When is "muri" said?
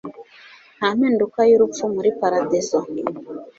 1.95-2.09